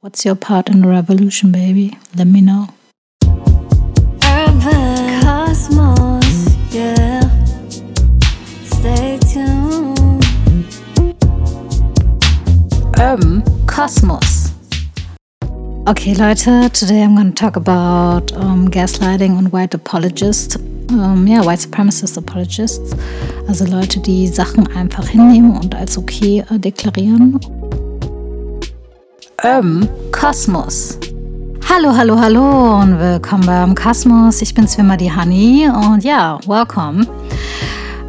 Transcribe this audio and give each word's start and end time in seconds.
What's 0.00 0.24
your 0.24 0.36
part 0.36 0.68
in 0.68 0.82
the 0.82 0.86
revolution, 0.86 1.50
baby? 1.50 1.98
Let 2.14 2.28
me 2.28 2.40
know. 2.40 2.68
Urban 4.22 5.20
Cosmos, 5.22 6.54
yeah. 6.70 7.20
Stay 8.62 9.18
tuned. 9.18 10.24
Urban 12.96 13.42
Cosmos. 13.66 14.52
Okay, 15.88 16.14
Leute, 16.14 16.72
today 16.72 17.02
I'm 17.02 17.16
going 17.16 17.32
to 17.32 17.34
talk 17.34 17.56
about 17.56 18.30
um, 18.34 18.68
gaslighting 18.68 19.36
und 19.36 19.52
white 19.52 19.74
apologists. 19.74 20.54
Um, 20.90 21.26
ja, 21.26 21.44
white 21.44 21.58
supremacist 21.58 22.16
apologists. 22.16 22.94
Also 23.48 23.64
Leute, 23.64 23.98
die 23.98 24.28
Sachen 24.28 24.68
einfach 24.76 25.08
hinnehmen 25.08 25.56
und 25.56 25.74
als 25.74 25.98
okay 25.98 26.44
äh, 26.48 26.58
deklarieren 26.60 27.40
Urban 29.44 29.88
Kosmos. 30.10 30.98
Hallo, 31.68 31.96
hallo, 31.96 32.18
hallo 32.18 32.80
und 32.80 32.98
willkommen 32.98 33.46
beim 33.46 33.72
Kosmos. 33.72 34.42
Ich 34.42 34.52
bin 34.52 34.66
Swimmer 34.66 34.96
die 34.96 35.14
Honey 35.14 35.68
und 35.68 36.02
ja, 36.02 36.40
welcome. 36.48 37.06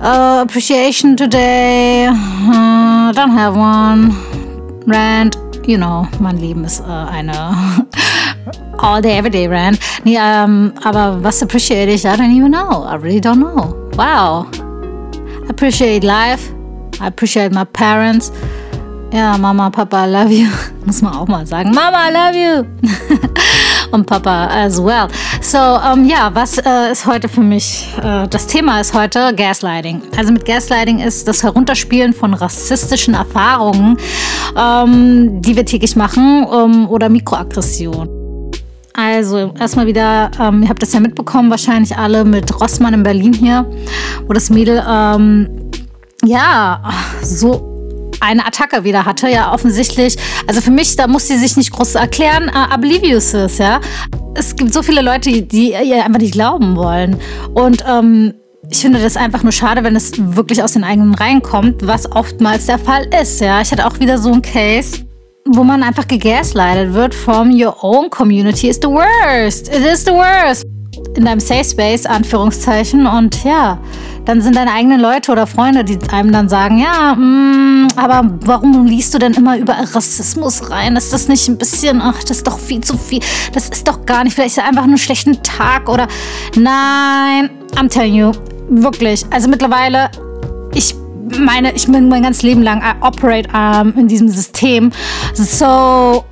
Uh, 0.02 0.42
appreciation 0.42 1.16
today. 1.16 2.08
Uh, 2.08 3.12
don't 3.14 3.32
have 3.32 3.56
one. 3.56 4.12
Rant. 4.88 5.38
You 5.68 5.78
know, 5.78 6.08
mein 6.20 6.38
Leben 6.38 6.64
ist 6.64 6.82
uh, 6.82 7.06
eine 7.12 7.32
all 8.80 9.00
day, 9.00 9.16
every 9.20 9.30
day 9.30 9.46
rant. 9.46 9.78
Nee, 10.06 10.18
um, 10.18 10.74
aber 10.84 11.24
was 11.24 11.44
appreciate 11.44 11.90
ich? 11.90 12.06
I 12.06 12.16
don't 12.16 12.32
even 12.32 12.52
know. 12.52 12.86
I 12.86 12.96
really 12.96 13.22
don't 13.22 13.38
know. 13.38 13.76
Wow. 13.96 14.48
I 15.46 15.50
appreciate 15.50 16.04
life. 16.04 16.52
I 17.00 17.06
appreciate 17.06 17.52
my 17.52 17.66
parents. 17.66 18.32
Ja, 19.12 19.40
Mama, 19.40 19.72
Papa, 19.72 20.06
I 20.06 20.12
love 20.12 20.32
you. 20.32 20.48
Muss 20.86 21.02
man 21.02 21.16
auch 21.16 21.28
mal 21.28 21.46
sagen. 21.46 21.72
Mama, 21.72 22.10
I 22.10 22.14
love 22.14 22.38
you. 22.38 22.90
Und 23.92 24.06
Papa 24.06 24.48
as 24.48 24.78
well. 24.78 25.08
So, 25.42 25.58
um, 25.58 26.06
ja, 26.06 26.30
was 26.32 26.60
äh, 26.60 26.92
ist 26.92 27.08
heute 27.08 27.28
für 27.28 27.42
mich? 27.42 27.88
Äh, 28.04 28.28
das 28.28 28.46
Thema 28.46 28.80
ist 28.80 28.94
heute 28.94 29.34
Gaslighting. 29.34 30.04
Also 30.16 30.32
mit 30.32 30.46
Gaslighting 30.46 31.00
ist 31.00 31.28
das 31.28 31.42
Herunterspielen 31.42 32.14
von 32.14 32.36
rassistischen 32.36 33.16
Erfahrungen, 33.16 33.98
ähm, 34.56 35.42
die 35.42 35.56
wir 35.56 35.66
täglich 35.66 35.96
machen, 35.96 36.46
um, 36.46 36.88
oder 36.88 37.10
Mikroaggression. 37.10 38.08
Also 38.94 39.54
erstmal 39.60 39.88
wieder, 39.88 40.30
ähm, 40.40 40.62
ihr 40.62 40.70
habt 40.70 40.84
das 40.84 40.94
ja 40.94 41.00
mitbekommen, 41.00 41.50
wahrscheinlich 41.50 41.98
alle 41.98 42.26
mit 42.26 42.62
Rossmann 42.62 42.94
in 42.94 43.02
Berlin 43.02 43.34
hier, 43.34 43.66
wo 44.28 44.34
das 44.34 44.52
Mädel 44.52 44.84
ähm, 44.88 45.50
ja 46.24 46.84
so 47.24 47.69
eine 48.22 48.46
Attacke 48.46 48.84
wieder 48.84 49.06
hatte, 49.06 49.30
ja 49.30 49.54
offensichtlich. 49.54 50.18
Also 50.48 50.62
für 50.62 50.72
mich, 50.72 50.96
da 50.96 51.08
muss 51.08 51.28
sie 51.28 51.38
sich 51.38 51.58
nicht 51.58 51.72
groß 51.72 51.96
erklären, 51.96 52.50
I 52.50 52.78
believe 52.80 53.06
you, 53.06 53.20
sis, 53.20 53.58
ja. 53.58 53.80
Es 54.36 54.56
gibt 54.56 54.74
so 54.74 54.84
viele 54.84 55.02
Leute, 55.02 55.30
die, 55.32 55.48
die 55.48 55.70
ihr 55.72 56.06
einfach 56.06 56.20
nicht 56.20 56.34
glauben 56.34 56.76
wollen. 56.76 57.20
Und 57.54 57.84
ähm, 57.88 58.34
ich 58.70 58.80
finde 58.80 59.02
das 59.02 59.18
einfach 59.18 59.44
nur 59.44 59.52
schade, 59.52 59.84
wenn 59.84 59.96
es 59.96 60.12
wirklich 60.18 60.62
aus 60.62 60.74
den 60.74 60.84
eigenen 60.84 61.16
Reihen 61.16 61.42
kommt, 61.42 61.86
was 61.88 62.12
oftmals 62.12 62.68
der 62.68 62.80
Fall 62.80 63.08
ist, 63.22 63.42
ja. 63.42 63.62
Ich 63.62 63.72
hatte 63.72 63.86
auch 63.86 64.00
wieder 64.00 64.18
so 64.18 64.32
einen 64.32 64.42
Case, 64.42 65.06
wo 65.46 65.64
man 65.64 65.84
einfach 65.84 66.08
gegaslightet 66.08 66.94
wird 66.94 67.16
from 67.16 67.52
your 67.52 67.84
own 67.84 68.10
community 68.10 68.70
is 68.70 68.80
the 68.82 68.88
worst. 68.90 69.70
It 69.70 69.84
is 69.86 70.06
the 70.06 70.12
worst. 70.12 70.66
In 71.16 71.26
deinem 71.26 71.40
Safe 71.40 71.64
Space, 71.64 72.06
Anführungszeichen. 72.06 73.08
Und 73.08 73.44
ja, 73.44 73.80
dann 74.26 74.42
sind 74.42 74.56
deine 74.56 74.72
eigenen 74.72 75.00
Leute 75.00 75.32
oder 75.32 75.48
Freunde, 75.48 75.84
die 75.84 75.98
einem 76.12 76.32
dann 76.32 76.50
sagen, 76.50 76.78
ja, 76.78 77.16
mh, 77.16 77.18
mm, 77.18 77.88
aber 77.96 78.38
warum 78.46 78.86
liest 78.86 79.14
du 79.14 79.20
denn 79.20 79.34
immer 79.34 79.58
überall 79.58 79.86
Rassismus 79.86 80.70
rein? 80.70 80.96
Ist 80.96 81.12
das 81.12 81.28
nicht 81.28 81.48
ein 81.48 81.58
bisschen, 81.58 82.02
ach, 82.02 82.24
das 82.24 82.38
ist 82.38 82.48
doch 82.48 82.60
viel 82.60 82.82
zu 82.82 82.98
viel. 82.98 83.20
Das 83.54 83.70
ist 83.70 83.88
doch 83.88 84.06
gar 84.06 84.24
nicht, 84.24 84.34
vielleicht 84.34 84.58
ist 84.58 84.64
einfach 84.64 84.84
nur 84.84 84.96
einen 84.96 84.98
schlechten 84.98 85.42
Tag 85.44 85.90
oder 85.90 86.08
nein, 86.56 87.50
I'm 87.76 87.90
telling 87.90 88.16
you, 88.16 88.32
wirklich. 88.70 89.26
Also 89.32 89.50
mittlerweile, 89.50 90.10
ich 90.74 90.96
meine, 91.38 91.74
ich 91.74 91.88
bin 91.88 92.10
mein 92.10 92.24
ganzes 92.24 92.44
Leben 92.44 92.64
lang 92.64 92.82
I 92.82 93.04
operate 93.04 93.50
um, 93.54 93.94
in 93.98 94.08
diesem 94.08 94.30
System. 94.30 94.92
So, 95.34 96.24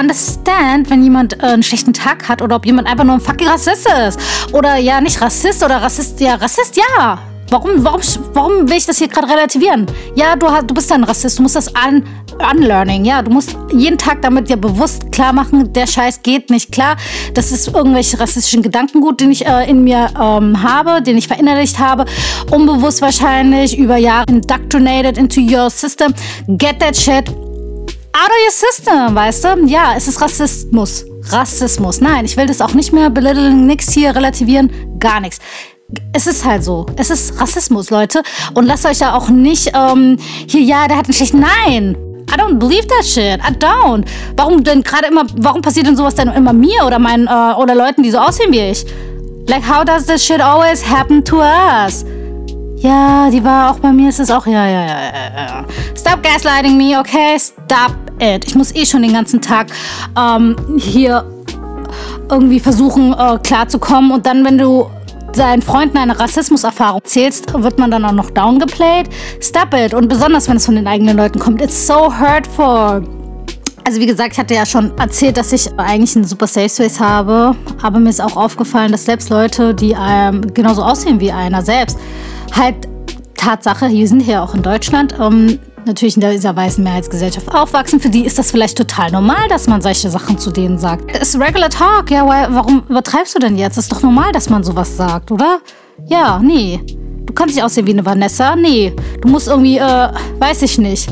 Understand, 0.00 0.90
wenn 0.90 1.02
jemand 1.02 1.42
äh, 1.42 1.46
einen 1.46 1.62
schlechten 1.62 1.92
Tag 1.92 2.28
hat 2.28 2.42
oder 2.42 2.56
ob 2.56 2.66
jemand 2.66 2.88
einfach 2.88 3.04
nur 3.04 3.14
ein 3.14 3.20
fucking 3.20 3.48
Rassist 3.48 3.88
ist. 4.08 4.18
Oder 4.52 4.76
ja, 4.76 5.00
nicht 5.00 5.20
Rassist 5.20 5.62
oder 5.64 5.82
Rassist, 5.82 6.20
ja, 6.20 6.34
Rassist, 6.34 6.76
ja. 6.76 7.18
Warum, 7.50 7.84
warum, 7.84 8.00
warum 8.32 8.68
will 8.68 8.76
ich 8.76 8.86
das 8.86 8.98
hier 8.98 9.08
gerade 9.08 9.28
relativieren? 9.28 9.86
Ja, 10.16 10.34
du, 10.34 10.46
du 10.66 10.74
bist 10.74 10.90
ein 10.90 11.04
Rassist, 11.04 11.38
du 11.38 11.42
musst 11.42 11.56
das 11.56 11.68
un, 11.68 12.02
unlearning, 12.52 13.04
ja. 13.04 13.22
Du 13.22 13.30
musst 13.30 13.56
jeden 13.72 13.98
Tag 13.98 14.22
damit 14.22 14.48
dir 14.48 14.56
bewusst 14.56 15.12
klar 15.12 15.32
machen, 15.32 15.72
der 15.72 15.86
Scheiß 15.86 16.22
geht 16.22 16.50
nicht 16.50 16.72
klar. 16.72 16.96
Das 17.34 17.52
ist 17.52 17.68
irgendwelche 17.68 18.18
rassistischen 18.18 18.62
Gedankengut, 18.62 19.20
den 19.20 19.30
ich 19.30 19.46
äh, 19.46 19.68
in 19.68 19.84
mir 19.84 20.08
ähm, 20.20 20.62
habe, 20.62 21.02
den 21.02 21.16
ich 21.16 21.28
verinnerlicht 21.28 21.78
habe. 21.78 22.06
Unbewusst 22.50 23.02
wahrscheinlich, 23.02 23.78
über 23.78 23.98
Jahre 23.98 24.24
indoctrinated 24.28 25.18
into 25.18 25.40
your 25.40 25.70
system. 25.70 26.12
Get 26.48 26.80
that 26.80 26.96
shit 26.96 27.30
out 28.24 28.30
of 28.30 28.36
your 28.44 28.50
system, 28.50 29.14
weißt 29.14 29.44
du? 29.44 29.66
Ja, 29.66 29.94
es 29.96 30.08
ist 30.08 30.20
Rassismus. 30.20 31.04
Rassismus. 31.30 32.00
Nein, 32.00 32.24
ich 32.24 32.36
will 32.36 32.46
das 32.46 32.60
auch 32.60 32.72
nicht 32.72 32.92
mehr 32.92 33.10
belittlen, 33.10 33.66
nix 33.66 33.92
hier 33.92 34.14
relativieren, 34.14 34.70
gar 34.98 35.20
nichts. 35.20 35.38
Es 36.12 36.26
ist 36.26 36.44
halt 36.44 36.64
so. 36.64 36.86
Es 36.96 37.10
ist 37.10 37.38
Rassismus, 37.40 37.90
Leute. 37.90 38.22
Und 38.54 38.64
lasst 38.64 38.86
euch 38.86 38.98
da 38.98 39.14
auch 39.14 39.28
nicht 39.28 39.72
ähm, 39.74 40.16
hier, 40.48 40.62
ja, 40.62 40.88
der 40.88 40.96
hat 40.96 41.04
einen 41.04 41.12
schlechten. 41.14 41.40
Nein! 41.40 41.96
I 42.30 42.36
don't 42.36 42.58
believe 42.58 42.86
that 42.88 43.04
shit. 43.04 43.38
I 43.40 43.52
don't. 43.58 44.04
Warum 44.36 44.64
denn 44.64 44.82
gerade 44.82 45.08
immer, 45.08 45.24
warum 45.36 45.60
passiert 45.60 45.86
denn 45.86 45.96
sowas 45.96 46.14
denn 46.14 46.28
immer 46.28 46.52
mir 46.52 46.84
oder 46.86 46.98
meinen, 46.98 47.26
äh, 47.26 47.54
oder 47.60 47.74
Leuten, 47.74 48.02
die 48.02 48.10
so 48.10 48.18
aussehen 48.18 48.50
wie 48.52 48.60
ich? 48.60 48.86
Like, 49.46 49.62
how 49.68 49.84
does 49.84 50.06
this 50.06 50.24
shit 50.24 50.40
always 50.40 50.82
happen 50.82 51.22
to 51.24 51.40
us? 51.40 52.04
Ja, 52.78 53.28
die 53.30 53.44
war 53.44 53.70
auch 53.70 53.78
bei 53.78 53.92
mir, 53.92 54.08
ist 54.08 54.20
es 54.20 54.30
auch, 54.30 54.46
ja, 54.46 54.66
ja, 54.66 54.86
ja, 54.86 54.96
ja. 55.36 55.64
Stop 55.96 56.22
gaslighting 56.22 56.76
me, 56.76 56.98
okay? 56.98 57.38
Stop 57.38 58.03
it. 58.20 58.44
Ich 58.46 58.54
muss 58.54 58.74
eh 58.74 58.84
schon 58.84 59.02
den 59.02 59.12
ganzen 59.12 59.40
Tag 59.40 59.68
ähm, 60.18 60.56
hier 60.78 61.24
irgendwie 62.30 62.60
versuchen, 62.60 63.12
äh, 63.12 63.38
klarzukommen. 63.42 64.10
Und 64.10 64.26
dann, 64.26 64.44
wenn 64.44 64.58
du 64.58 64.88
seinen 65.32 65.62
Freunden 65.62 65.98
eine 65.98 66.18
Rassismuserfahrung 66.18 67.02
zählst, 67.04 67.52
wird 67.54 67.78
man 67.78 67.90
dann 67.90 68.04
auch 68.04 68.12
noch 68.12 68.30
downgeplayed. 68.30 69.08
Stop 69.40 69.74
it. 69.74 69.94
Und 69.94 70.08
besonders, 70.08 70.48
wenn 70.48 70.56
es 70.56 70.66
von 70.66 70.76
den 70.76 70.86
eigenen 70.86 71.16
Leuten 71.16 71.38
kommt. 71.38 71.60
It's 71.60 71.86
so 71.86 72.12
hurtful. 72.18 73.02
Also 73.86 74.00
wie 74.00 74.06
gesagt, 74.06 74.32
ich 74.32 74.38
hatte 74.38 74.54
ja 74.54 74.64
schon 74.64 74.96
erzählt, 74.96 75.36
dass 75.36 75.52
ich 75.52 75.70
eigentlich 75.78 76.16
einen 76.16 76.24
super 76.24 76.46
Safe 76.46 76.70
Space 76.70 76.98
habe, 76.98 77.54
aber 77.82 77.98
mir 77.98 78.08
ist 78.08 78.22
auch 78.22 78.34
aufgefallen, 78.34 78.90
dass 78.90 79.04
selbst 79.04 79.28
Leute, 79.28 79.74
die 79.74 79.94
ähm, 79.94 80.40
genauso 80.54 80.82
aussehen 80.82 81.20
wie 81.20 81.30
einer 81.30 81.60
selbst, 81.60 81.98
halt 82.56 82.88
Tatsache, 83.36 83.86
hier 83.86 84.08
sind 84.08 84.20
hier 84.20 84.42
auch 84.42 84.54
in 84.54 84.62
Deutschland, 84.62 85.14
ähm, 85.20 85.58
natürlich 85.86 86.16
in 86.16 86.22
dieser 86.22 86.54
weißen 86.54 86.82
Mehrheitsgesellschaft 86.82 87.54
aufwachsen, 87.54 88.00
für 88.00 88.08
die 88.08 88.24
ist 88.24 88.38
das 88.38 88.50
vielleicht 88.50 88.76
total 88.76 89.10
normal, 89.10 89.48
dass 89.48 89.66
man 89.66 89.82
solche 89.82 90.10
Sachen 90.10 90.38
zu 90.38 90.50
denen 90.50 90.78
sagt. 90.78 91.04
Es 91.14 91.34
ist 91.34 91.40
regular 91.40 91.70
talk, 91.70 92.10
ja, 92.10 92.26
warum 92.26 92.82
übertreibst 92.88 93.34
du 93.34 93.38
denn 93.38 93.56
jetzt? 93.56 93.78
Ist 93.78 93.92
doch 93.92 94.02
normal, 94.02 94.32
dass 94.32 94.50
man 94.50 94.64
sowas 94.64 94.96
sagt, 94.96 95.30
oder? 95.30 95.60
Ja, 96.06 96.40
nee. 96.42 96.80
Du 97.26 97.32
kannst 97.32 97.54
nicht 97.54 97.64
aussehen 97.64 97.86
wie 97.86 97.92
eine 97.92 98.04
Vanessa, 98.04 98.56
nee. 98.56 98.92
Du 99.20 99.28
musst 99.28 99.48
irgendwie, 99.48 99.78
äh, 99.78 100.08
weiß 100.38 100.62
ich 100.62 100.78
nicht, 100.78 101.08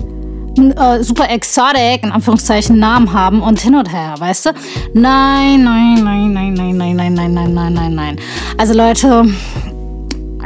äh, 0.59 1.03
super 1.03 1.31
exotic, 1.31 2.03
in 2.03 2.13
Anführungszeichen, 2.13 2.79
Namen 2.79 3.13
haben 3.13 3.43
und 3.43 3.61
hin 3.61 3.75
und 3.75 3.93
her, 3.93 4.15
weißt 4.19 4.47
du? 4.47 4.51
Nein, 4.95 5.65
nein, 5.65 6.03
nein, 6.05 6.33
nein, 6.33 6.55
nein, 6.55 6.77
nein, 6.77 6.97
nein, 6.97 7.15
nein, 7.15 7.35
nein, 7.35 7.55
nein, 7.55 7.75
nein, 7.75 7.95
nein. 7.95 8.17
Also 8.59 8.75
Leute, 8.75 9.27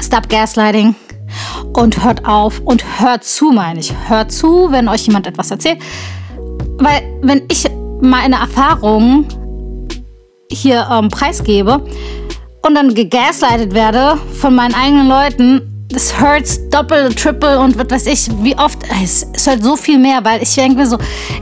stop 0.01 0.29
gaslighting 0.29 0.95
und 1.73 2.05
hört 2.05 2.27
auf 2.27 2.61
und 2.65 3.01
hört 3.01 3.25
zu, 3.25 3.51
meine 3.51 3.81
ich. 3.81 3.93
Hört 4.09 4.33
zu, 4.33 4.71
wenn 4.71 4.89
euch 4.89 5.07
jemand 5.07 5.27
etwas 5.27 5.51
erzählt. 5.51 5.79
Weil, 6.79 7.03
wenn 7.23 7.43
ich 7.51 7.65
meine 8.01 8.37
Erfahrungen 8.37 9.27
hier 10.51 10.87
ähm, 10.91 11.09
preisgebe 11.09 11.85
und 12.63 12.75
dann 12.75 12.95
gegaslightet 12.95 13.75
werde 13.75 14.19
von 14.41 14.55
meinen 14.55 14.75
eigenen 14.75 15.09
Leuten, 15.09 15.76
das 15.89 16.21
hurts 16.21 16.69
doppelt, 16.69 17.19
triple 17.19 17.59
und 17.59 17.79
was 17.79 17.91
weiß 17.91 18.07
ich, 18.07 18.29
wie 18.43 18.57
oft, 18.59 18.79
es, 19.03 19.27
es 19.33 19.47
hört 19.47 19.63
so 19.63 19.77
viel 19.77 19.99
mehr, 19.99 20.25
weil 20.25 20.43
ich 20.43 20.55
denke 20.55 20.79
mir 20.79 20.87
so, 20.87 20.99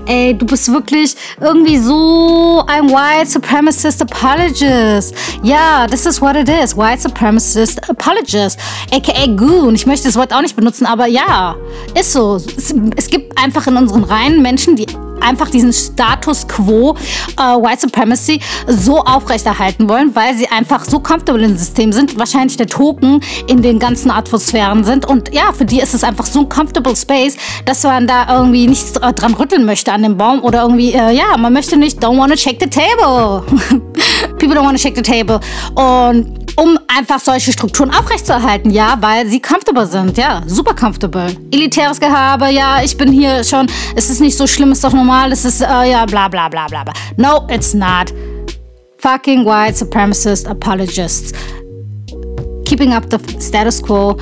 ey, 0.07 0.37
du 0.37 0.45
bist 0.45 0.71
wirklich 0.71 1.17
irgendwie 1.41 1.79
so 1.79 2.63
ein 2.67 2.89
White 2.91 3.31
Supremacist 3.31 4.03
Apologist. 4.03 5.15
Ja, 5.43 5.87
this 5.87 6.05
is 6.07 6.21
what 6.21 6.37
it 6.37 6.49
is, 6.49 6.77
White 6.77 7.03
Supremacist 7.03 7.89
Apologist, 7.89 8.59
aka 8.93 9.27
Goon. 9.35 9.75
Ich 9.75 9.87
möchte 9.87 10.07
das 10.07 10.17
Wort 10.17 10.33
auch 10.33 10.43
nicht 10.43 10.57
benutzen, 10.57 10.87
aber 10.87 11.07
ja, 11.07 11.57
ist 11.99 12.13
so. 12.13 12.37
Es, 12.37 12.75
es 12.97 13.09
gibt 13.09 13.37
einfach 13.43 13.67
in 13.67 13.77
unseren 13.77 14.05
Reihen 14.05 14.43
Menschen, 14.43 14.77
die 14.77 14.87
einfach 15.25 15.49
diesen 15.49 15.73
Status 15.73 16.47
quo 16.47 16.97
äh, 17.37 17.43
White 17.43 17.83
Supremacy 17.83 18.41
so 18.67 18.99
aufrechterhalten 19.01 19.89
wollen, 19.89 20.15
weil 20.15 20.35
sie 20.37 20.47
einfach 20.49 20.85
so 20.85 21.01
comfortable 21.01 21.45
im 21.45 21.57
System 21.57 21.93
sind, 21.93 22.19
wahrscheinlich 22.19 22.57
der 22.57 22.67
Token 22.67 23.21
in 23.47 23.63
den 23.63 23.79
ganzen 23.79 24.11
Atmosphären 24.11 24.85
sind. 24.85 25.07
Und 25.07 25.35
ja, 25.35 25.53
für 25.53 25.65
die 25.65 25.81
ist 25.81 25.95
es 25.95 26.05
einfach 26.05 26.27
so 26.27 26.41
ein 26.41 26.49
comfortable 26.49 26.95
Space, 26.95 27.37
dass 27.65 27.83
man 27.83 28.07
da 28.07 28.39
irgendwie 28.39 28.67
nichts 28.67 28.93
dran 28.93 29.35
rütteln 29.35 29.65
möchte 29.65 29.93
an 29.93 30.03
dem 30.03 30.17
Baum 30.17 30.43
oder 30.43 30.63
irgendwie, 30.63 30.93
äh, 30.93 31.13
ja, 31.13 31.37
man 31.37 31.53
möchte 31.53 31.77
nicht, 31.77 32.03
don't 32.05 32.19
wanna 32.19 32.37
shake 32.37 32.59
the 32.61 32.69
table. 32.69 33.43
People 34.39 34.57
don't 34.57 34.65
wanna 34.65 34.79
shake 34.79 34.97
the 34.97 35.03
table. 35.03 35.41
Und 35.75 36.44
um 36.57 36.79
einfach 36.89 37.21
solche 37.21 37.53
Strukturen 37.53 37.91
aufrechtzuerhalten, 37.91 38.71
ja, 38.71 38.97
weil 39.01 39.27
sie 39.27 39.41
comfortable 39.41 39.87
sind, 39.87 40.17
ja, 40.17 40.43
super 40.47 40.75
comfortable. 40.75 41.27
Elitäres 41.51 41.99
Gehabe, 41.99 42.51
ja, 42.51 42.83
ich 42.83 42.97
bin 42.97 43.11
hier 43.13 43.43
schon, 43.45 43.67
es 43.97 44.11
ist 44.11 44.21
nicht 44.21 44.37
so 44.37 44.47
schlimm, 44.47 44.73
ist 44.73 44.85
doch 44.85 44.93
normal, 44.93 45.33
es 45.33 45.45
ist, 45.45 45.61
äh, 45.61 45.91
ja, 45.91 46.07
bla 46.07 46.29
bla 46.29 46.49
bla 46.49 46.67
bla 46.67 46.85
bla. 46.85 46.93
No, 47.17 47.47
it's 47.51 47.75
not. 47.75 48.13
Fucking 48.99 49.45
white 49.45 49.77
supremacist 49.77 50.47
apologists. 50.49 51.33
Keeping 52.65 52.93
up 52.93 53.11
the 53.11 53.19
status 53.41 53.83
quo, 53.83 54.17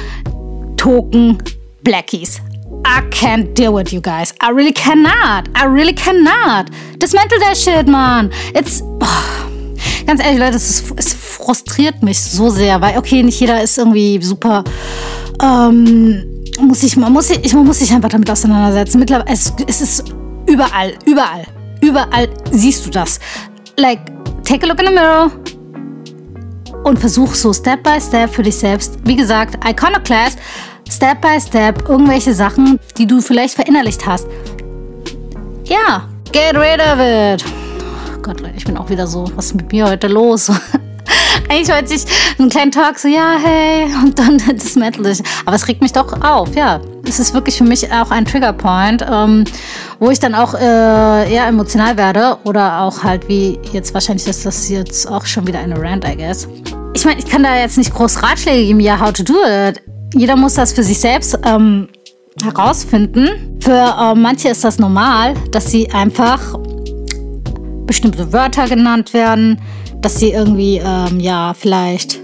Token, 0.76 1.38
Blackies. 1.84 2.40
I 2.84 3.02
can't 3.10 3.54
deal 3.54 3.72
with 3.72 3.92
you 3.92 4.00
guys. 4.00 4.32
I 4.40 4.50
really 4.50 4.72
cannot. 4.72 5.48
I 5.54 5.66
really 5.66 5.92
cannot. 5.92 6.70
Dismantle 6.98 7.38
that 7.40 7.56
shit, 7.56 7.86
man. 7.86 8.30
It's. 8.54 8.82
Oh. 9.04 9.41
Ganz 10.06 10.22
ehrlich, 10.22 10.38
Leute, 10.38 10.56
es, 10.56 10.84
es 10.96 11.14
frustriert 11.14 12.02
mich 12.02 12.20
so 12.20 12.50
sehr, 12.50 12.80
weil, 12.80 12.98
okay, 12.98 13.22
nicht 13.22 13.40
jeder 13.40 13.62
ist 13.62 13.78
irgendwie 13.78 14.20
super. 14.22 14.64
Ähm, 15.42 16.24
muss 16.60 16.82
ich, 16.82 16.96
man, 16.96 17.12
muss 17.12 17.30
ich, 17.30 17.54
man 17.54 17.66
muss 17.66 17.78
sich 17.78 17.92
einfach 17.92 18.08
damit 18.08 18.30
auseinandersetzen. 18.30 18.98
Mittlerweile, 18.98 19.30
es, 19.32 19.52
es 19.66 19.80
ist 19.80 20.04
überall, 20.46 20.94
überall, 21.06 21.44
überall 21.80 22.28
siehst 22.50 22.86
du 22.86 22.90
das. 22.90 23.18
Like, 23.78 24.00
take 24.44 24.64
a 24.64 24.68
look 24.68 24.80
in 24.80 24.88
the 24.88 24.92
mirror 24.92 25.30
und 26.84 26.98
versuch 26.98 27.34
so 27.34 27.52
Step 27.52 27.82
by 27.82 28.00
Step 28.00 28.30
für 28.30 28.42
dich 28.42 28.56
selbst. 28.56 28.98
Wie 29.04 29.16
gesagt, 29.16 29.56
Iconoclast, 29.64 30.38
Step 30.90 31.20
by 31.20 31.40
Step, 31.40 31.88
irgendwelche 31.88 32.34
Sachen, 32.34 32.78
die 32.98 33.06
du 33.06 33.20
vielleicht 33.20 33.54
verinnerlicht 33.54 34.04
hast. 34.06 34.26
Ja, 35.64 36.08
get 36.32 36.54
rid 36.56 36.80
of 36.80 36.98
it. 36.98 37.61
Gott, 38.22 38.40
Leute, 38.40 38.54
ich 38.56 38.64
bin 38.64 38.76
auch 38.76 38.88
wieder 38.88 39.08
so, 39.08 39.24
was 39.34 39.46
ist 39.46 39.54
mit 39.54 39.72
mir 39.72 39.88
heute 39.88 40.06
los? 40.06 40.48
Eigentlich 41.48 41.68
wollte 41.68 41.92
ich 41.92 42.04
einen 42.38 42.50
kleinen 42.50 42.70
Talk, 42.70 42.96
so, 42.96 43.08
ja, 43.08 43.34
hey, 43.42 43.86
und 44.00 44.16
dann 44.16 44.40
das 44.56 44.76
Metal. 44.76 45.12
Aber 45.44 45.56
es 45.56 45.66
regt 45.66 45.82
mich 45.82 45.92
doch 45.92 46.22
auf, 46.22 46.54
ja. 46.54 46.80
Es 47.06 47.18
ist 47.18 47.34
wirklich 47.34 47.58
für 47.58 47.64
mich 47.64 47.92
auch 47.92 48.12
ein 48.12 48.24
Triggerpoint, 48.24 49.04
ähm, 49.10 49.44
wo 49.98 50.10
ich 50.10 50.20
dann 50.20 50.36
auch 50.36 50.54
äh, 50.54 51.32
eher 51.32 51.46
emotional 51.48 51.96
werde 51.96 52.38
oder 52.44 52.82
auch 52.82 53.02
halt 53.02 53.28
wie 53.28 53.58
jetzt 53.72 53.92
wahrscheinlich 53.92 54.28
ist 54.28 54.46
das 54.46 54.68
jetzt 54.68 55.10
auch 55.10 55.26
schon 55.26 55.48
wieder 55.48 55.58
eine 55.58 55.76
Rant, 55.80 56.06
I 56.06 56.16
guess. 56.16 56.46
Ich 56.94 57.04
meine, 57.04 57.18
ich 57.18 57.26
kann 57.26 57.42
da 57.42 57.56
jetzt 57.56 57.76
nicht 57.76 57.92
groß 57.92 58.22
Ratschläge 58.22 58.66
geben, 58.66 58.80
ja, 58.80 59.00
how 59.00 59.12
to 59.12 59.24
do 59.24 59.34
it. 59.44 59.82
Jeder 60.14 60.36
muss 60.36 60.54
das 60.54 60.72
für 60.72 60.84
sich 60.84 61.00
selbst 61.00 61.36
ähm, 61.44 61.88
herausfinden. 62.40 63.58
Für 63.60 63.96
äh, 64.00 64.14
manche 64.14 64.50
ist 64.50 64.62
das 64.62 64.78
normal, 64.78 65.34
dass 65.50 65.70
sie 65.72 65.90
einfach 65.90 66.54
bestimmte 67.86 68.32
Wörter 68.32 68.68
genannt 68.68 69.12
werden, 69.14 69.60
dass 70.00 70.18
sie 70.18 70.30
irgendwie, 70.30 70.80
ähm, 70.84 71.20
ja, 71.20 71.54
vielleicht 71.54 72.20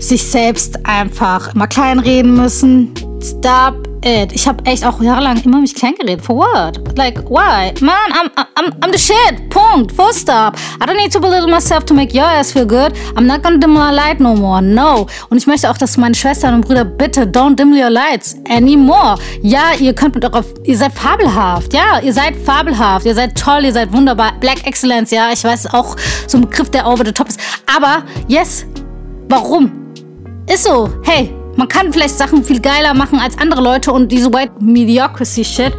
sich 0.00 0.24
selbst 0.24 0.84
einfach 0.84 1.54
immer 1.54 1.66
kleinreden 1.66 2.34
müssen. 2.34 2.92
Stop 3.22 3.91
it. 4.04 4.32
Ich 4.32 4.46
habe 4.46 4.64
echt 4.64 4.84
auch 4.84 5.00
jahrelang 5.00 5.40
immer 5.42 5.60
mich 5.60 5.74
klein 5.74 5.94
geredet. 5.98 6.24
For 6.24 6.36
what? 6.36 6.96
Like, 6.96 7.18
why? 7.28 7.72
Man, 7.80 7.94
I'm, 8.12 8.30
I'm, 8.56 8.72
I'm 8.80 8.92
the 8.92 8.98
shit. 8.98 9.48
Punkt. 9.50 9.92
Full 9.92 10.12
stop. 10.12 10.56
I 10.80 10.86
don't 10.86 10.96
need 10.96 11.12
to 11.12 11.20
belittle 11.20 11.48
myself 11.48 11.84
to 11.86 11.94
make 11.94 12.14
your 12.14 12.26
ass 12.26 12.52
feel 12.52 12.66
good. 12.66 12.92
I'm 13.16 13.26
not 13.26 13.42
gonna 13.42 13.58
dim 13.58 13.72
my 13.72 13.90
light 13.92 14.20
no 14.20 14.34
more. 14.34 14.60
No. 14.62 15.06
Und 15.30 15.38
ich 15.38 15.46
möchte 15.46 15.70
auch, 15.70 15.78
dass 15.78 15.96
meine 15.96 16.14
Schwestern 16.14 16.54
und 16.54 16.66
Brüder 16.66 16.84
bitte 16.84 17.22
don't 17.22 17.56
dim 17.56 17.72
your 17.72 17.90
lights 17.90 18.36
anymore. 18.48 19.16
Ja, 19.42 19.72
ihr 19.78 19.94
könnt 19.94 20.14
mit 20.14 20.24
eurer, 20.24 20.44
ihr 20.64 20.76
seid 20.76 20.92
fabelhaft. 20.92 21.72
Ja, 21.72 22.00
ihr 22.00 22.12
seid 22.12 22.36
fabelhaft. 22.36 23.06
Ihr 23.06 23.14
seid 23.14 23.36
toll, 23.38 23.64
ihr 23.64 23.72
seid 23.72 23.92
wunderbar. 23.92 24.32
Black 24.40 24.66
Excellence, 24.66 25.10
ja, 25.10 25.30
ich 25.32 25.44
weiß 25.44 25.72
auch 25.72 25.96
so 26.26 26.38
ein 26.38 26.42
Begriff, 26.42 26.70
der 26.70 26.86
over 26.86 27.04
the 27.04 27.12
top 27.12 27.28
ist. 27.28 27.40
Aber, 27.74 28.04
yes, 28.28 28.66
warum? 29.28 29.70
Ist 30.46 30.64
so. 30.64 30.90
Hey, 31.04 31.32
man 31.56 31.68
kann 31.68 31.92
vielleicht 31.92 32.16
Sachen 32.16 32.42
viel 32.42 32.60
geiler 32.60 32.94
machen 32.94 33.18
als 33.18 33.36
andere 33.38 33.60
Leute 33.60 33.92
und 33.92 34.10
diese 34.10 34.32
White 34.32 34.52
Mediocrity 34.60 35.44
Shit 35.44 35.72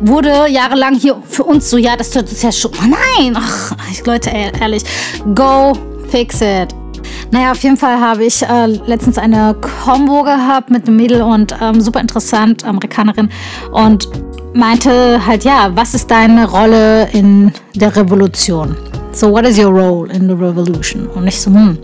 wurde 0.00 0.48
jahrelang 0.48 0.94
hier 0.94 1.16
für 1.28 1.44
uns 1.44 1.70
so, 1.70 1.76
ja, 1.76 1.96
das 1.96 2.14
ist 2.14 2.42
ja 2.42 2.50
schon. 2.52 2.72
Oh 2.72 2.86
nein! 2.86 3.36
Ach, 3.36 3.72
Leute, 4.06 4.30
ehrlich. 4.30 4.82
Go 5.34 5.72
fix 6.08 6.40
it. 6.40 6.74
Naja, 7.30 7.52
auf 7.52 7.62
jeden 7.62 7.76
Fall 7.76 8.00
habe 8.00 8.24
ich 8.24 8.42
äh, 8.42 8.66
letztens 8.66 9.16
eine 9.16 9.54
Combo 9.84 10.24
gehabt 10.24 10.70
mit 10.70 10.86
einem 10.86 10.96
Mädel 10.96 11.22
und 11.22 11.54
ähm, 11.60 11.80
super 11.80 12.00
interessant, 12.00 12.64
Amerikanerin, 12.64 13.28
und 13.70 14.08
meinte 14.52 15.24
halt, 15.24 15.44
ja, 15.44 15.70
was 15.74 15.94
ist 15.94 16.10
deine 16.10 16.48
Rolle 16.48 17.08
in 17.12 17.52
der 17.74 17.94
Revolution? 17.94 18.76
So, 19.12 19.30
what 19.30 19.46
is 19.46 19.58
your 19.58 19.70
role 19.70 20.10
in 20.12 20.28
the 20.28 20.34
revolution? 20.34 21.06
Und 21.08 21.26
ich 21.28 21.40
so, 21.40 21.50
hm. 21.52 21.78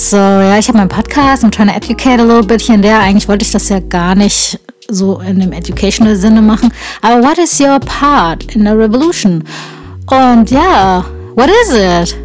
So, 0.00 0.16
ja, 0.16 0.56
ich 0.56 0.68
habe 0.68 0.78
meinen 0.78 0.88
Podcast, 0.88 1.44
I'm 1.44 1.50
trying 1.50 1.66
to 1.66 1.74
educate 1.74 2.20
a 2.20 2.24
little 2.24 2.44
bit 2.44 2.60
hier 2.60 2.76
und 2.76 2.82
there. 2.82 3.00
Eigentlich 3.00 3.26
wollte 3.26 3.44
ich 3.44 3.50
das 3.50 3.68
ja 3.68 3.80
gar 3.80 4.14
nicht 4.14 4.56
so 4.88 5.18
in 5.18 5.40
dem 5.40 5.50
educational 5.50 6.14
Sinne 6.14 6.40
machen. 6.40 6.72
Aber 7.02 7.20
what 7.20 7.36
is 7.36 7.58
your 7.58 7.80
part 7.80 8.44
in 8.54 8.64
the 8.64 8.70
revolution? 8.70 9.42
Und 10.06 10.52
ja, 10.52 11.04
what 11.34 11.50
is 11.50 11.74
it? 11.74 12.16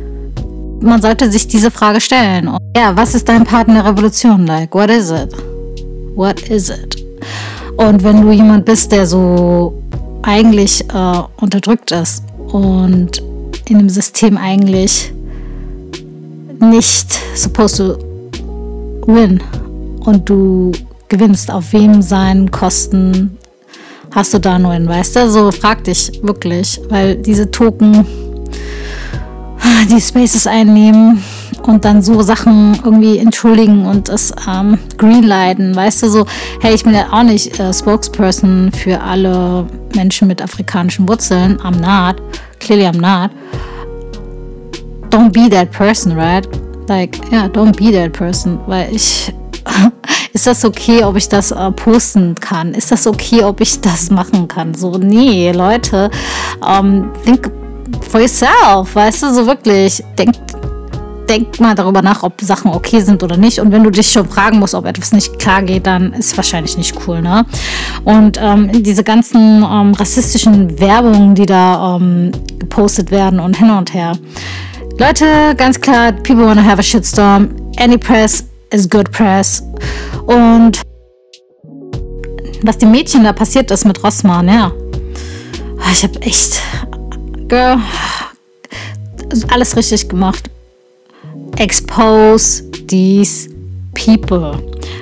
Man 0.81 1.01
sollte 1.01 1.31
sich 1.31 1.47
diese 1.47 1.71
Frage 1.71 1.99
stellen. 1.99 2.47
Und 2.47 2.59
ja, 2.77 2.95
was 2.95 3.15
ist 3.15 3.27
dein 3.27 3.43
Part 3.43 3.67
in 3.67 3.73
der 3.73 3.85
Revolution? 3.85 4.45
Like, 4.45 4.75
what 4.75 4.91
is 4.91 5.09
it? 5.09 5.33
What 6.15 6.41
is 6.41 6.69
it? 6.69 7.03
Und 7.77 8.03
wenn 8.03 8.21
du 8.21 8.31
jemand 8.31 8.65
bist, 8.65 8.91
der 8.91 9.07
so 9.07 9.73
eigentlich 10.21 10.85
äh, 10.93 11.21
unterdrückt 11.37 11.91
ist 11.91 12.23
und 12.49 13.23
in 13.67 13.79
dem 13.79 13.89
System 13.89 14.37
eigentlich 14.37 15.11
nicht 16.59 17.19
supposed 17.35 17.77
to 17.77 17.97
win. 19.07 19.41
Und 20.05 20.29
du 20.29 20.71
gewinnst, 21.09 21.51
auf 21.51 21.73
wem 21.73 22.01
seinen 22.01 22.51
Kosten? 22.51 23.37
Hast 24.11 24.33
du 24.33 24.39
da 24.39 24.59
nur 24.59 24.73
in, 24.73 24.87
weißt 24.87 25.15
du? 25.15 25.29
So 25.29 25.51
frag 25.51 25.83
dich 25.83 26.19
wirklich, 26.23 26.79
weil 26.89 27.15
diese 27.15 27.49
Token 27.49 28.05
die 29.89 30.01
Spaces 30.01 30.47
einnehmen 30.47 31.23
und 31.63 31.85
dann 31.85 32.01
so 32.01 32.21
Sachen 32.21 32.77
irgendwie 32.83 33.17
entschuldigen 33.17 33.85
und 33.85 34.09
es 34.09 34.33
ähm, 34.47 34.77
greenlighten, 34.97 35.75
weißt 35.75 36.03
du, 36.03 36.09
so, 36.09 36.25
hey, 36.61 36.75
ich 36.75 36.83
bin 36.83 36.93
ja 36.93 37.07
auch 37.11 37.23
nicht 37.23 37.59
äh, 37.59 37.73
Spokesperson 37.73 38.71
für 38.71 39.01
alle 39.01 39.65
Menschen 39.95 40.27
mit 40.27 40.41
afrikanischen 40.41 41.07
Wurzeln. 41.07 41.59
Am 41.63 41.79
Naht, 41.79 42.21
clearly 42.59 42.85
am 42.85 42.97
Naht 42.97 43.31
don't 45.13 45.31
be 45.31 45.47
that 45.47 45.71
person, 45.71 46.15
right? 46.15 46.45
Like, 46.89 47.19
yeah, 47.31 47.47
don't 47.47 47.77
be 47.77 47.91
that 47.91 48.13
person, 48.13 48.59
weil 48.65 48.93
ich 48.93 49.31
ist 50.33 50.47
das 50.47 50.65
okay, 50.65 51.03
ob 51.03 51.15
ich 51.15 51.29
das 51.29 51.51
äh, 51.51 51.71
posten 51.71 52.33
kann? 52.35 52.73
Ist 52.73 52.91
das 52.91 53.05
okay, 53.05 53.43
ob 53.43 53.61
ich 53.61 53.79
das 53.79 54.09
machen 54.09 54.47
kann? 54.47 54.73
So, 54.73 54.97
nee, 54.97 55.51
Leute, 55.51 56.09
ähm, 56.67 57.11
think 57.23 57.51
for 58.09 58.19
yourself, 58.19 58.95
weißt 58.95 59.23
du, 59.23 59.33
so 59.33 59.45
wirklich, 59.45 60.03
denk, 60.17 60.33
denk 61.29 61.59
mal 61.59 61.75
darüber 61.75 62.01
nach, 62.01 62.23
ob 62.23 62.41
Sachen 62.41 62.71
okay 62.71 62.99
sind 62.99 63.21
oder 63.21 63.37
nicht. 63.37 63.59
Und 63.59 63.71
wenn 63.71 63.83
du 63.83 63.91
dich 63.91 64.11
schon 64.11 64.27
fragen 64.27 64.57
musst, 64.57 64.73
ob 64.73 64.85
etwas 64.87 65.13
nicht 65.13 65.37
klar 65.37 65.61
geht, 65.61 65.85
dann 65.85 66.13
ist 66.13 66.35
wahrscheinlich 66.35 66.75
nicht 66.75 66.95
cool, 67.07 67.21
ne? 67.21 67.45
Und 68.03 68.39
ähm, 68.41 68.83
diese 68.83 69.03
ganzen 69.03 69.63
ähm, 69.63 69.93
rassistischen 69.93 70.79
Werbungen, 70.79 71.35
die 71.35 71.45
da 71.45 71.97
ähm, 71.97 72.31
gepostet 72.57 73.11
werden 73.11 73.39
und 73.39 73.57
hin 73.57 73.69
und 73.69 73.93
her, 73.93 74.13
Leute, 74.99 75.55
ganz 75.57 75.79
klar, 75.81 76.11
people 76.11 76.45
wanna 76.45 76.63
have 76.63 76.79
a 76.79 76.83
shitstorm. 76.83 77.49
Any 77.77 77.97
press 77.97 78.43
is 78.71 78.87
good 78.87 79.11
press. 79.11 79.63
Und 80.27 80.81
was 82.61 82.77
dem 82.77 82.91
Mädchen 82.91 83.23
da 83.23 83.33
passiert 83.33 83.71
ist 83.71 83.85
mit 83.85 84.03
Rossmann, 84.03 84.47
ja. 84.47 84.71
Ich 85.91 86.03
habe 86.03 86.21
echt, 86.21 86.61
girl, 87.47 87.77
alles 89.49 89.75
richtig 89.75 90.07
gemacht. 90.09 90.49
Expose 91.57 92.63
these 92.87 93.49
people. 93.93 94.57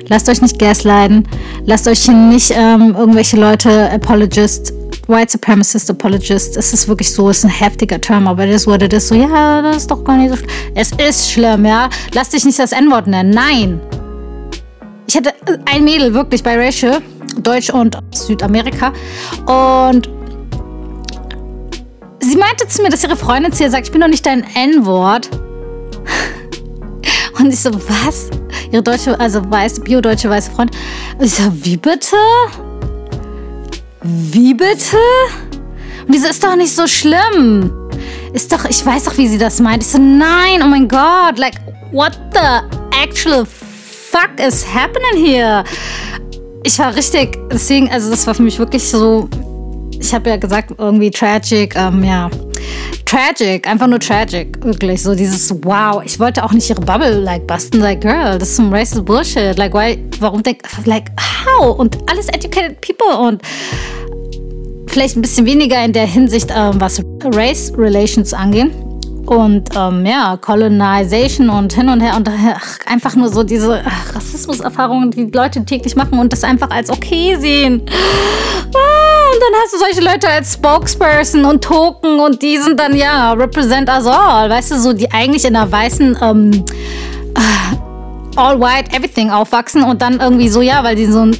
Lasst 0.08 0.28
euch 0.28 0.42
nicht 0.42 0.58
gaslighten. 0.58 1.28
Lasst 1.64 1.86
euch 1.86 2.08
nicht 2.08 2.52
ähm, 2.54 2.94
irgendwelche 2.98 3.36
Leute 3.36 3.90
Apologist 3.90 4.72
White 5.08 5.32
Supremacist 5.32 5.90
Apologist, 5.90 6.56
es 6.56 6.72
ist 6.72 6.86
wirklich 6.86 7.12
so, 7.12 7.28
es 7.28 7.38
ist 7.38 7.44
ein 7.44 7.50
heftiger 7.50 8.00
Term, 8.00 8.28
aber 8.28 8.46
das 8.46 8.66
wurde 8.66 8.88
das 8.88 9.08
so, 9.08 9.14
ja, 9.14 9.60
das 9.60 9.78
ist 9.78 9.90
doch 9.90 10.04
gar 10.04 10.16
nicht 10.16 10.30
so 10.30 10.36
schlimm. 10.36 10.50
Es 10.74 10.92
ist 10.92 11.32
schlimm, 11.32 11.66
ja. 11.66 11.90
Lass 12.14 12.30
dich 12.30 12.44
nicht 12.44 12.58
das 12.58 12.72
N-Wort 12.72 13.06
nennen. 13.06 13.30
Nein. 13.30 13.80
Ich 15.06 15.16
hatte 15.16 15.32
ein 15.66 15.84
Mädel 15.84 16.14
wirklich 16.14 16.42
bei 16.42 16.56
Rachel, 16.56 17.02
Deutsch 17.38 17.70
und 17.70 17.98
Südamerika. 18.12 18.92
Und 19.46 20.08
sie 22.20 22.36
meinte 22.36 22.66
zu 22.68 22.82
mir, 22.82 22.88
dass 22.88 23.02
ihre 23.02 23.16
Freundin 23.16 23.52
zu 23.52 23.64
ihr 23.64 23.70
sagt, 23.70 23.86
ich 23.86 23.92
bin 23.92 24.00
doch 24.00 24.08
nicht 24.08 24.24
dein 24.24 24.44
N-Wort. 24.54 25.28
Und 27.38 27.52
ich 27.52 27.60
so, 27.60 27.72
was? 27.74 28.28
Ihre 28.70 28.82
deutsche, 28.82 29.18
also 29.18 29.42
weiß, 29.50 29.80
bio-deutsche 29.80 30.30
weiße 30.30 30.50
Freundin. 30.50 30.78
Und 31.18 31.24
ich 31.24 31.34
so, 31.34 31.50
wie 31.64 31.76
bitte? 31.76 32.16
Wie 34.04 34.54
bitte? 34.54 34.96
Und 36.06 36.14
die 36.14 36.18
so, 36.18 36.28
ist 36.28 36.42
doch 36.42 36.56
nicht 36.56 36.74
so 36.74 36.86
schlimm. 36.86 37.72
Ist 38.32 38.52
doch, 38.52 38.64
ich 38.64 38.84
weiß 38.84 39.04
doch, 39.04 39.16
wie 39.16 39.28
sie 39.28 39.38
das 39.38 39.60
meint. 39.60 39.82
Ich 39.82 39.88
so, 39.90 39.98
nein, 39.98 40.62
oh 40.62 40.66
mein 40.66 40.88
Gott, 40.88 41.38
like, 41.38 41.54
what 41.92 42.18
the 42.32 42.98
actual 43.00 43.46
fuck 43.46 44.30
is 44.44 44.64
happening 44.66 45.24
here? 45.24 45.62
Ich 46.64 46.78
war 46.78 46.94
richtig, 46.94 47.38
deswegen, 47.50 47.90
also 47.90 48.10
das 48.10 48.26
war 48.26 48.34
für 48.34 48.42
mich 48.42 48.58
wirklich 48.58 48.88
so, 48.88 49.28
ich 50.00 50.12
habe 50.12 50.30
ja 50.30 50.36
gesagt, 50.36 50.72
irgendwie 50.78 51.10
tragic, 51.10 51.76
ähm, 51.76 52.02
ja. 52.02 52.28
Tragic, 53.12 53.68
einfach 53.68 53.88
nur 53.88 53.98
tragic, 53.98 54.64
wirklich. 54.64 55.02
So 55.02 55.14
dieses 55.14 55.50
Wow. 55.64 56.02
Ich 56.02 56.18
wollte 56.18 56.42
auch 56.42 56.52
nicht 56.52 56.70
ihre 56.70 56.80
Bubble 56.80 57.20
like 57.20 57.46
busten, 57.46 57.78
like 57.78 58.00
girl, 58.00 58.38
das 58.38 58.48
ist 58.48 58.56
some 58.56 58.74
racist 58.74 59.04
Bullshit. 59.04 59.58
Like 59.58 59.74
why? 59.74 60.02
Warum 60.18 60.42
denk? 60.42 60.62
Like 60.86 61.10
how? 61.44 61.78
Und 61.78 61.98
alles 62.10 62.28
educated 62.28 62.80
people 62.80 63.14
und 63.18 63.42
vielleicht 64.86 65.14
ein 65.16 65.20
bisschen 65.20 65.44
weniger 65.44 65.84
in 65.84 65.92
der 65.92 66.06
Hinsicht, 66.06 66.50
ähm, 66.56 66.80
was 66.80 67.02
Race 67.34 67.70
Relations 67.76 68.32
angeht. 68.32 68.70
Und 69.26 69.68
ähm, 69.76 70.06
ja, 70.06 70.38
Colonization 70.38 71.50
und 71.50 71.74
hin 71.74 71.90
und 71.90 72.00
her 72.00 72.16
und 72.16 72.30
ach, 72.30 72.78
einfach 72.86 73.14
nur 73.14 73.28
so 73.28 73.42
diese 73.42 73.82
Rassismuserfahrungen, 74.14 75.10
die 75.10 75.24
Leute 75.24 75.62
täglich 75.66 75.96
machen 75.96 76.18
und 76.18 76.32
das 76.32 76.44
einfach 76.44 76.70
als 76.70 76.88
okay 76.88 77.36
sehen. 77.38 77.82
Ah, 78.74 78.91
dann 79.42 79.60
hast 79.62 79.74
du 79.74 79.78
solche 79.78 80.00
Leute 80.00 80.28
als 80.28 80.54
Spokesperson 80.54 81.44
und 81.44 81.64
Token 81.64 82.20
und 82.20 82.42
die 82.42 82.58
sind 82.58 82.78
dann 82.78 82.94
ja 82.94 83.32
represent 83.32 83.88
us 83.88 84.06
all, 84.06 84.48
weißt 84.48 84.72
du, 84.72 84.78
so 84.78 84.92
die 84.92 85.10
eigentlich 85.10 85.44
in 85.44 85.56
einer 85.56 85.70
weißen 85.70 86.16
ähm, 86.22 86.64
all 88.36 88.58
white 88.58 88.94
everything 88.96 89.30
aufwachsen 89.30 89.82
und 89.82 90.00
dann 90.00 90.20
irgendwie 90.20 90.48
so 90.48 90.62
ja, 90.62 90.82
weil 90.84 90.96
die 90.96 91.06
so 91.06 91.26
ein 91.26 91.36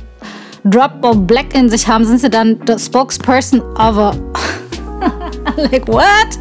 Drop 0.64 0.92
of 1.02 1.26
Black 1.26 1.54
in 1.54 1.68
sich 1.68 1.86
haben, 1.88 2.04
sind 2.04 2.20
sie 2.20 2.30
dann 2.30 2.60
the 2.66 2.78
Spokesperson 2.78 3.60
of 3.60 3.98
a. 3.98 4.14
like 5.56 5.86
what? 5.88 6.38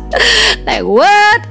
Like 0.66 0.84
what? 0.84 1.42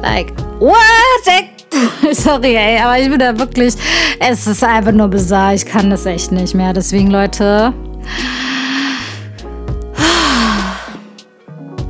Like 0.00 0.32
what? 0.58 1.44
Sorry, 2.12 2.56
ey, 2.56 2.78
aber 2.78 2.98
ich 2.98 3.10
bin 3.10 3.18
da 3.18 3.38
wirklich. 3.38 3.74
Es 4.20 4.46
ist 4.46 4.64
einfach 4.64 4.92
nur 4.92 5.08
bizarr. 5.08 5.54
Ich 5.54 5.66
kann 5.66 5.90
das 5.90 6.06
echt 6.06 6.32
nicht 6.32 6.54
mehr. 6.54 6.72
Deswegen, 6.72 7.10
Leute. 7.10 7.74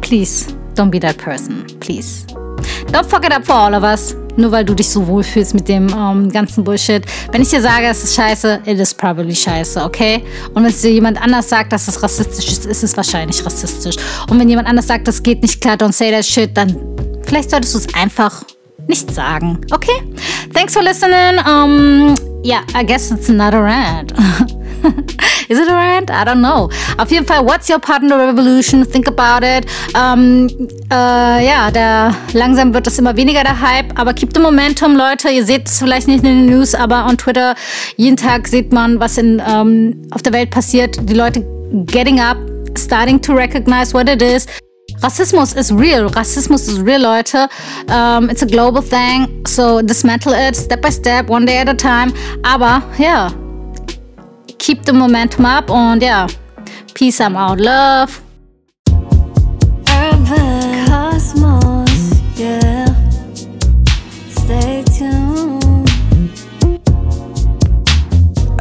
Please, 0.09 0.47
don't 0.73 0.91
be 0.91 0.99
that 1.01 1.19
person. 1.19 1.67
Please. 1.81 2.25
Don't 2.91 3.07
fuck 3.07 3.27
it 3.27 3.33
up 3.33 3.45
for 3.45 3.53
all 3.53 3.75
of 3.75 3.85
us 3.85 4.15
nur 4.39 4.53
weil 4.53 4.65
du 4.65 4.75
dich 4.75 4.89
so 4.89 5.07
wohl 5.07 5.23
fühlst 5.23 5.53
mit 5.53 5.69
dem 5.69 5.89
ähm, 5.95 6.31
ganzen 6.31 6.65
Bullshit. 6.65 7.05
Wenn 7.33 7.43
ich 7.43 7.51
dir 7.51 7.61
sage, 7.61 7.87
es 7.87 8.05
ist 8.05 8.15
scheiße, 8.15 8.63
it 8.65 8.79
is 8.79 8.95
probably 8.95 9.35
scheiße, 9.35 9.83
okay? 9.85 10.23
Und 10.55 10.65
wenn 10.65 10.73
dir 10.73 10.93
jemand 10.93 11.21
anders 11.21 11.49
sagt, 11.49 11.73
dass 11.73 11.89
es 11.89 12.03
rassistisch 12.03 12.47
ist, 12.47 12.65
ist 12.65 12.85
es 12.85 12.97
wahrscheinlich 12.97 13.45
rassistisch. 13.45 13.97
Und 14.31 14.39
wenn 14.39 14.49
jemand 14.49 14.69
anders 14.69 14.87
sagt, 14.87 15.09
das 15.09 15.23
geht 15.23 15.43
nicht 15.43 15.61
klar, 15.61 15.75
don't 15.75 15.93
say 15.93 16.11
that 16.11 16.25
shit, 16.25 16.57
dann 16.57 16.75
vielleicht 17.27 17.51
solltest 17.51 17.75
du 17.75 17.79
es 17.79 17.95
einfach 17.95 18.45
nicht 18.87 19.13
sagen, 19.13 19.61
okay? 19.73 20.03
Thanks 20.55 20.73
for 20.73 20.83
listening. 20.83 21.39
Um, 21.45 22.15
yeah, 22.45 22.63
I 22.75 22.87
guess 22.87 23.11
it's 23.11 23.29
another 23.29 23.63
rant. 23.63 24.15
Is 25.49 25.59
it 25.59 25.69
a 25.69 25.75
rant? 25.75 26.11
I 26.11 26.25
don't 26.25 26.41
know. 26.41 26.69
Auf 26.99 27.11
jeden 27.11 27.27
Fall, 27.27 27.45
what's 27.45 27.69
your 27.69 27.79
part 27.79 28.03
in 28.03 28.09
the 28.09 28.17
revolution? 28.17 28.85
Think 28.85 29.09
about 29.09 29.47
it. 29.47 29.67
Ähm, 29.97 30.49
äh, 30.91 31.47
ja, 31.47 31.71
der, 31.71 32.15
langsam 32.35 32.75
wird 32.75 32.87
das 32.87 32.99
immer 32.99 33.17
weniger 33.17 33.43
der 33.43 33.61
Hype, 33.61 33.99
aber 33.99 34.13
keep 34.13 34.35
the 34.35 34.41
momentum, 34.41 34.95
Leute. 34.95 35.31
Ihr 35.31 35.45
seht 35.45 35.67
es 35.69 35.79
vielleicht 35.79 36.07
nicht 36.07 36.23
in 36.25 36.47
den 36.47 36.47
News, 36.47 36.75
aber 36.75 37.07
on 37.07 37.17
Twitter 37.17 37.55
jeden 37.97 38.17
Tag 38.17 38.47
sieht 38.47 38.73
man, 38.73 39.01
was 39.01 39.17
in, 39.17 39.43
ähm, 39.47 40.03
auf 40.11 40.23
der 40.23 40.33
Welt 40.35 40.51
passiert. 40.51 40.99
Die 41.09 41.15
Leute 41.15 41.45
getting 41.87 42.21
up, 42.21 42.37
starting 42.77 43.21
to 43.21 43.33
recognize 43.33 43.95
what 43.95 44.09
it 44.09 44.21
is. 44.21 44.47
Rassismus 45.03 45.55
is 45.55 45.73
real. 45.73 46.09
Rassismus 46.09 46.69
is 46.69 46.81
real, 46.81 47.01
Leute. 47.01 47.49
Um, 47.89 48.29
it's 48.29 48.43
a 48.43 48.47
global 48.47 48.83
thing. 48.83 49.47
So 49.47 49.81
dismantle 49.81 50.35
it 50.35 50.57
step 50.57 50.83
by 50.83 50.91
step, 50.91 51.29
one 51.29 51.47
day 51.47 51.59
at 51.59 51.69
a 51.69 51.75
time. 51.75 52.13
Aber 52.43 52.83
ja, 52.99 53.31
keep 54.59 54.85
the 54.85 54.93
momentum 54.93 55.45
up 55.45 55.71
und 55.71 56.03
ja, 56.03 56.27
peace, 56.95 57.21
I'm 57.21 57.37
out. 57.37 57.61
Love. 57.61 58.21
Urban 59.89 60.87
Cosmos, 60.87 62.13
yeah. 62.37 62.87
Stay 64.31 64.85
tuned. 64.97 65.89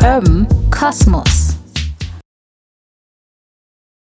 Urban 0.03 0.47
Cosmos. 0.71 1.46